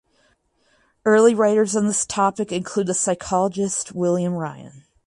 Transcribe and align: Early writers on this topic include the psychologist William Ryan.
Early 1.05 1.35
writers 1.35 1.75
on 1.75 1.85
this 1.85 2.07
topic 2.07 2.51
include 2.51 2.87
the 2.87 2.95
psychologist 2.95 3.91
William 3.91 4.33
Ryan. 4.33 4.85